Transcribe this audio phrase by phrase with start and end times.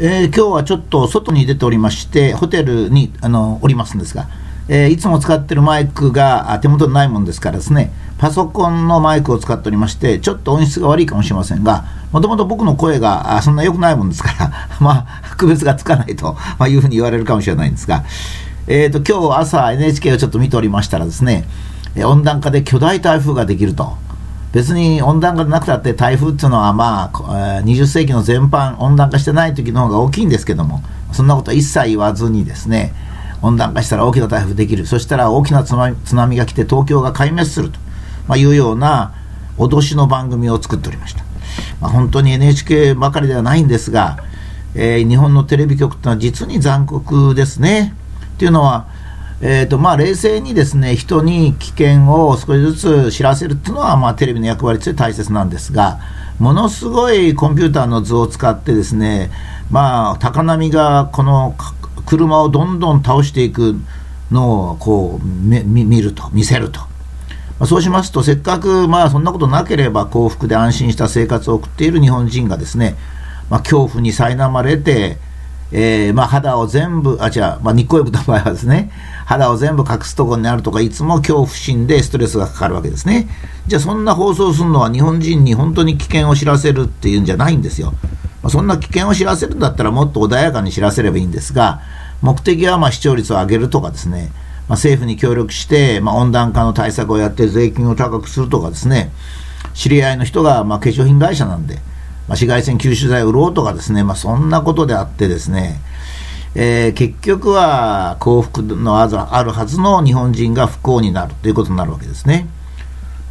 [0.00, 4.28] えー、今日はちょっと外に出ておりまして、ホテルにあのおりますんですが、
[4.68, 18.04] えー、いつも使ってるマイクが手元にないもんですからですね、パソコンのマイクを使っておりまして、ちょっと音質が悪いかもしれませんが、もともと僕の声がそんな良くないもんですから、 まあ、区別がつかないと、まあ、いうふうに言われるかもしれないんですが、
[18.68, 21.44] えーと、今日朝 NHK をちょっと見ておりましたらですね、
[21.96, 23.96] 温暖化で巨大台風ができると。
[24.52, 30.82] 別に温暖化でなくたって台風っていうのはまあ20世紀の全般温暖化してない時の方が大きいんですけども
[31.12, 32.94] そんなことは一切言わずにですね
[33.42, 34.86] 温暖化したら大きな台風できる。
[34.86, 37.78] そしたら大きな津波が来て東京が壊滅すると、
[38.26, 39.14] まあ、いうような
[39.58, 41.24] 脅しの番組を作っておりました、
[41.80, 44.18] まあ、本当に NHK ばかりではないんですが、
[44.74, 47.94] えー、日本のテレビ局ってのは実に残酷ですね。
[48.34, 48.86] っていうのは
[49.40, 56.00] えーとまあ、冷静にですね人に危険を少しずつ知らせるというのは、まあ、テレビの役割として大切なんですが、
[56.40, 59.30] ものすごいコンピューターの図を使ってですね、
[59.70, 61.54] まあ、高波がこの
[62.04, 63.76] 車をどんどん倒していく
[64.32, 66.80] のをこう見ると、見せると。
[66.80, 66.86] ま
[67.64, 72.96] あ、そうしますと、せっかく、まあ、そんなことなければ幸福で安心した生活を送っている日本人がですね、
[73.50, 75.18] まあ、恐怖に苛まれて、
[75.70, 78.90] えー、まあ、肌を全部、あ、違う、まあ、日光浴の場合はですね、
[79.26, 83.28] 肌を全部隠すところになるとか、いつも恐怖心でストレスがかかるわけですね。
[83.66, 87.92] じゃあ、そんな放送するのは日本人に本当に危険を知らせるっていうんじゃないんですよ。
[88.42, 91.82] まあ、そんな危険を知らせるんだったらもっと穏やかに知らせればいいんですが、
[92.22, 94.32] 目的はま視聴率を上げるとかですね、
[94.68, 99.12] ま、政府に協力して、ま、温暖化の対策をやって税金を高くするとかですね、
[99.74, 101.78] 知り合いの人がま化粧品会社なんで、
[102.28, 105.80] まあ、紫外線吸収剤を売ろうとかですね、まあ、そんなことであってですね、
[106.54, 109.06] えー、結局は幸福のあ
[109.42, 112.46] るはずの日本人が不幸になるということになるわけですね。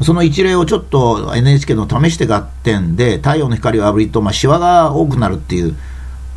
[0.02, 5.75] その一例をちょっと NHK の試して合点で太陽の光を浴びると、まあ、シワが多くなるっていう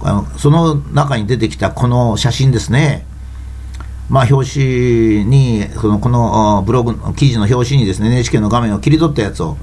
[0.00, 3.06] あのその中に出てきたこの写真ですね。
[4.08, 4.64] まあ、表紙
[5.26, 9.56] にそのこのブログの記事の表紙にですね NHK の画面を切り取ったやつを、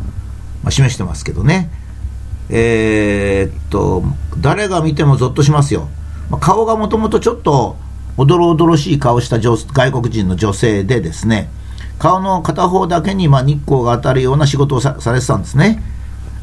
[0.63, 1.69] まあ、示してますけどね。
[2.49, 4.03] えー、っと、
[4.39, 5.89] 誰が見てもぞっとしますよ。
[6.39, 7.77] 顔がもともとちょっと
[8.17, 11.49] おどろおどろしい顔した外国人の女性でですね、
[11.99, 15.81] 顔の片方だけにまあ日光が当たるような仕事をされてたんですね。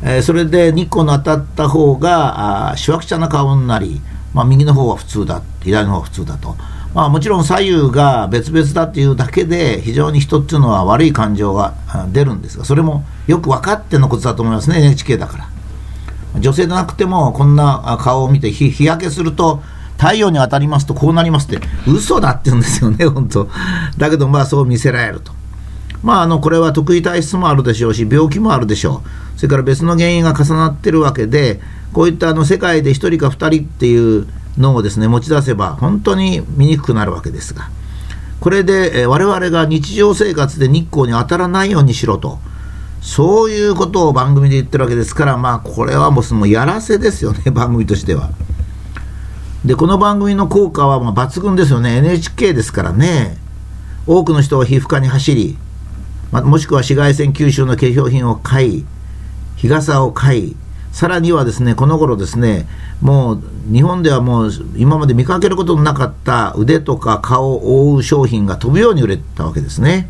[0.03, 4.01] えー、それで日光の当たった方が、あしわくちゃな顔になり、
[4.33, 6.57] まあ、右の方は普通だ、左の方は普通だと。
[6.95, 11.75] まあ、もちろん左右が別々だっていうだけで非常に人っていうのは悪い感情が
[12.13, 15.49] 出るんですがそれもよく分かってのことだと思いますね NHK だから
[16.39, 19.63] 女性でなくてもこんな顔を見て日焼けすると
[19.99, 23.49] 太陽に当たりますとこうなりますって嘘だって言うんですよね本当。
[23.97, 25.33] だけどまあそう見せられると。
[26.03, 29.39] まああのこれは得意体質もあるでしょうし病気もあるでしょう。
[29.39, 31.61] それから別の原因が重なってるわけで
[31.93, 34.27] こういったあの世界で1人か2人っていう
[34.59, 37.71] のをですね持ち出せば本当に見にくくなるわけですが。
[38.41, 42.39] これで、え我々が日常生活で日光に当たらないようにしろと。
[43.05, 48.31] そういうことを番組で言ってるわけですから、まあ、これはもうそのやらせですよね、 番組としては。
[49.63, 53.37] で、この番組の効果はま抜群ですよね、NHK ですからね、
[54.07, 55.59] 多くの人が皮膚科に走り、
[56.33, 58.87] まもしくは紫外線吸収の化粧品を買い、
[59.57, 60.57] 日傘を買い、
[60.91, 62.67] さらにはですね、この頃ですね、
[63.03, 70.09] もう日本ではもう今まで見かけることのなかった腕とか顔を覆う商品が飛ぶように売れたわけですね。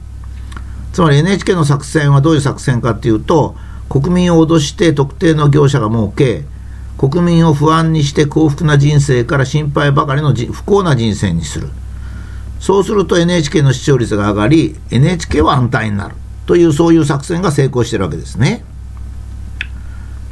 [0.94, 3.56] つまり NHK の作戦はどういう作戦かというと、
[3.88, 6.44] 国民を脅して特定の業者が儲け、
[6.96, 11.68] 国民を不安にして幸福な人生から心配ばかりの不幸な人生にする。
[12.60, 16.14] そうすると NHK の視聴率が上がり、NHK は安泰になる。
[16.46, 18.64] という、そういう作戦が成功してるわけですね。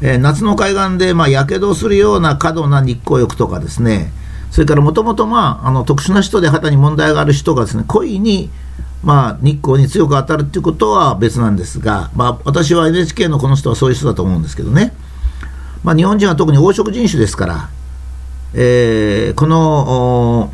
[0.01, 4.13] えー、夏の海岸で、まあ、やけどするような過度な日光浴とかですね、
[4.53, 8.49] それからもともと、まあ、あの特殊な人で肌に問題がある人がですね、故意に
[9.03, 14.93] まあ、日光に強く当たるっていうことは別なんですが、まあ、私は NHK のこの人はそういう人だと思うんですけどね、
[15.83, 17.69] まあ、日本人は特に黄色人種ですから、
[18.55, 20.53] えー、この、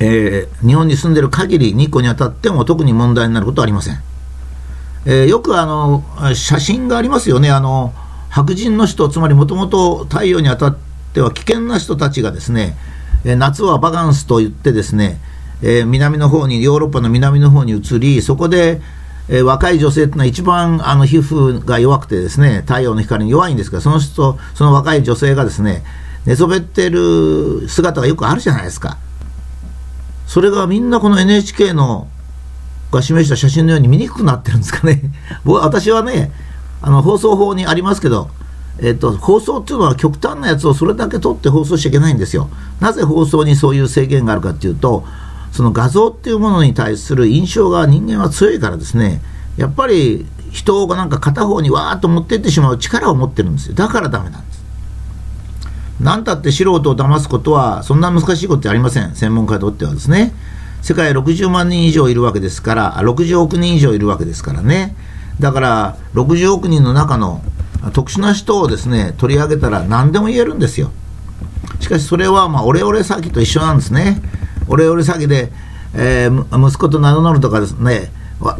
[0.00, 4.02] えー、日本に住んでる限り日光に当たっても特に問題になることはありません。
[5.06, 6.04] えー、よくあの
[6.34, 7.94] 写真がありますよね、あの
[8.28, 10.76] 白人の人、つまりもともと太陽に当たっ
[11.14, 12.76] ては危険な人たちがですね、
[13.24, 15.20] 夏はバカンスと言ってですね、
[15.62, 18.80] えー、南の方に、ヨーロッパの南の方に移り、そこで、
[19.28, 25.84] えー、若い女性っていうのは一番あの皮膚が弱くてですね、太陽の光に弱いんですが、その人、その若い女性がですね、
[26.26, 28.98] 寝そべってる姿がよくあるじゃないですか。
[30.26, 32.08] それがみんなこの NHK の
[32.92, 35.00] が示した写真のように見にくくなってるんですかね。
[35.44, 36.32] 僕私はね、
[36.82, 38.30] あの放送法にありますけど、
[38.78, 42.48] えっと、放送っていうのは極端なやつをそれだけ撮って放送しちゃいけないんですよ。
[42.80, 45.04] なぜ放送にそういう制限があるかっていうと、
[45.52, 49.20] その画像っていうものに対する印象が人間は強いからですね、
[49.56, 53.74] やっぱり人がなんか片方にわーっと持ってってしまう力を持ってるんですよ。
[53.74, 54.60] だからダメなんです。
[56.00, 59.14] なんたって素人を騙すことはそんな難しいことってありません。
[59.14, 60.32] 専門家にとってはですね。
[60.82, 64.96] 世界60万人以上いるわけですから、60億人以上いるわけですからね。
[65.38, 67.42] だから、60億人の中の
[67.92, 70.90] 特殊な人をですね、取り上げたら何でも言えるんですよ。
[71.80, 74.22] しかしそれは、まあ、オレオレ詐欺と一緒なんですね。
[74.70, 75.52] オレオレ詐欺で、
[75.94, 78.12] えー、息子と名乗るとかですね、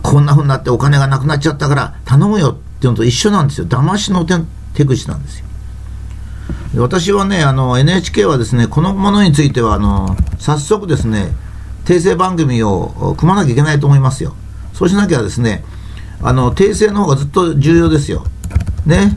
[0.02, 3.66] こんなふうになってお金がなくなっちゃったから頼むよっていうのと一緒なんですよ。
[3.66, 4.26] 騙しの
[4.74, 5.46] 手口なんですよ。
[6.76, 11.32] 私はね、あの、NHK はですね、このものについては、あの、早速ですね、
[11.84, 14.34] 訂正番組を組まなきゃいけないと思いますよ。
[14.72, 15.64] そうしなきゃですね、
[16.22, 18.24] あの、訂正の方がずっと重要ですよ。
[18.84, 19.16] ね。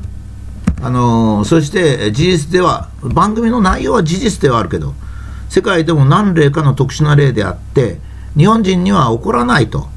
[0.81, 4.93] あのそして事実では、番組の内容は事実ではあるけど、
[5.53, 7.99] 世界でも何例かの特殊な例であって、
[8.35, 9.87] 日本人には起こらないと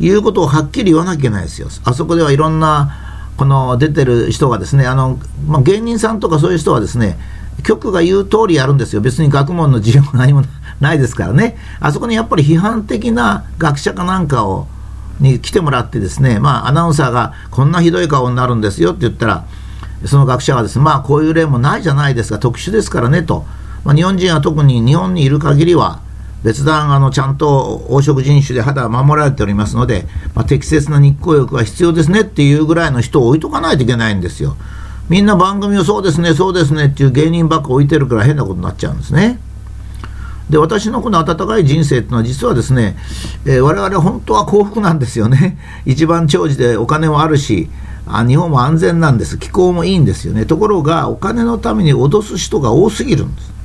[0.00, 1.68] いうことをはっきり言わなきゃいけないですよ。
[1.84, 7.18] あそこではいろんな、この出てる人がですね、あの、まあ、芸人さんとかそういう人はですね、
[7.64, 9.02] 局が言う通りやるんですよ。
[9.02, 10.42] 別に学問の自由も何も
[10.80, 11.58] ないですからね。
[11.80, 14.68] あそこにやっぱり批判的な学者かなんかを、
[15.20, 19.44] に来てもらってですね、まあ、アナウンサーがこんなひどい顔になるんですよって言ったら、
[20.06, 23.44] その学者がですね、まあ、こういう例もないじゃないですか、特殊ですからねと。
[23.84, 26.00] まあ、日本人は特に日本にいる限りは、
[26.44, 34.56] 別段あのちゃんと黄色人種で肌は守られておりますので、まあ、適切な日光浴は必要ですねっていうぐらいの人を置いとかないといけないんですよ。
[35.08, 39.40] みんな番組をそうですね、そうですねっていう芸人ばっか置いてるから変なことになっちゃうんですね。
[40.50, 42.96] で私のこの温かい人生っていうのは実はですね、
[43.44, 47.68] えー、我々本当は幸福なんですよね 一番長寿でお金もあるし
[48.06, 53.57] あ日本も安全なんです気候もいいんですよねところがお金のために脅す人が多すぎるんです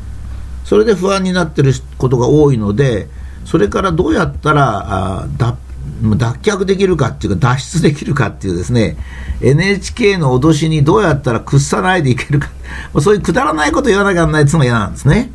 [0.64, 3.08] それで不安になってることが多いので
[3.46, 5.58] それからどうやったらあ脱
[6.02, 8.98] 脱却できるかっていうか脱出できるかっていうですね
[9.42, 12.50] NHK の脅しにどうやったら屈さないでいけるか
[13.02, 15.32] そういうくだらないこと言わなきゃならないっていうのが嫌なんですね。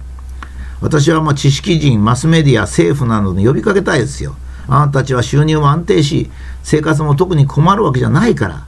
[0.80, 4.36] 私はまあ知識人、マスメディア、政府などに呼びかけたいですよ。
[4.68, 6.30] あなたたちは収入も安定し、
[6.62, 8.64] 生活も特に困るわけじゃないから、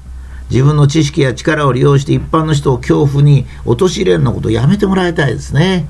[0.50, 5.86] 自分の知識や力を利用して一般の人を恐怖に陥れるのことをやめてもらいたいですね。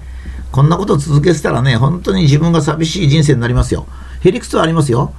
[0.53, 3.87] こんなこと続けてたらね、本当に自分が寂しい人生になりますよ。
[4.21, 5.13] へりくつはありますよ。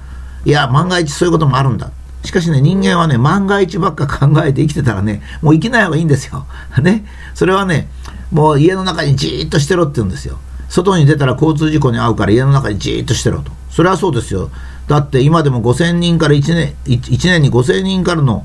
[0.44, 1.90] いや、万が一そういうこともあるんだ。
[2.24, 6.46] しかしね、人間はね、万が一ばっか考えて生きてたらね、もう生きない方がいいんですよ。
[6.82, 7.04] ね。
[7.34, 7.88] それはね、
[8.30, 10.38] もう家の中にじーっとしてろって言うんですよ。
[10.68, 13.50] 外に出たら交通事故に遭うから家の中にじーっとしてろと。
[13.70, 14.50] それはそうですよ。
[14.86, 18.44] だって今でも5000人から1年、1年に5000人からの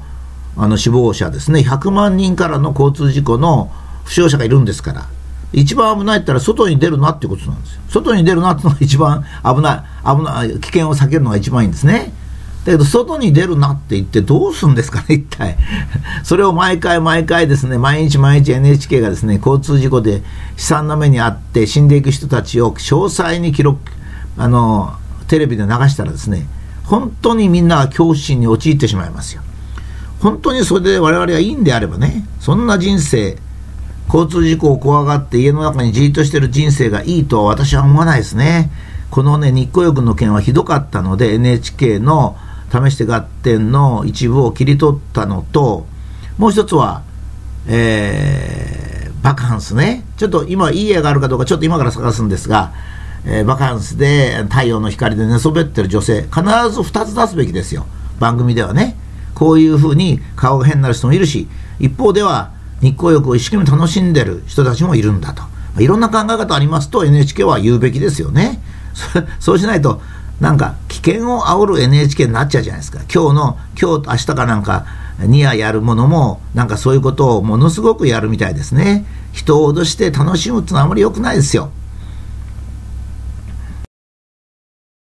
[0.59, 3.69] あの死亡者ですね、100万人からの交通事故の
[4.05, 5.05] 負傷者がいるんですから、
[5.53, 7.81] 一番危ないったら外に出るなってことなんですよ。
[7.89, 12.13] 外に出るなってのが一番危ない、危ない、危険を避けるのが一番いいんですね。
[12.65, 15.57] だけど、外に出るなって言ってどうするんですかね、一体。
[16.23, 20.21] それを毎回毎回ですね、毎日毎日 NHK がですね、交通事故で悲
[20.57, 23.79] 惨な目に遭って死んでいく人たちを詳細に記録、
[24.37, 24.95] あの、
[25.29, 26.45] テレビで流したらですね、
[26.83, 29.41] 本当にみんなが恐怖心に陥ってしまいますよ。
[30.19, 33.37] 本当にそれで我々がいいんであればね、そんな人生、
[34.07, 38.71] 交通事故を怖がって家の中にじーっとしてる人生がいいとは私は思わないですね。
[39.11, 42.37] このね、日光浴の件はひどかったので、NHK の
[42.71, 45.85] 試して合点の一部を切り取ったのと、
[46.37, 47.03] もう一つは、
[47.67, 50.03] えー、バカンスね。
[50.17, 52.73] ちょっと今いい絵があるかどうかちょっと今から探すんですが、
[53.25, 56.41] えー、バカンスで太陽の光で寝そべってる女性、必
[56.71, 57.85] ず2つ出すべきですよ。
[58.19, 58.95] 番組ではね。
[59.33, 61.47] こういうふうに顔が変になる人もいるし、
[61.79, 65.43] 一方では日光浴を一生懸命楽しんでる人たちもいるんだと。
[65.79, 68.61] いろんな考え方ありますと NHK は言うべきですよね。
[69.39, 70.01] そうしないと
[70.39, 72.99] なんか危険を煽る NHK になっちゃうじゃないですか。
[73.13, 74.85] 今日の、今日、明日かなんか、
[75.19, 79.05] ニアやるものも、なんかそういうことをものすごくやるみたいですね。
[79.31, 81.71] 人を脅して楽しむってのはあまり良くないですよ。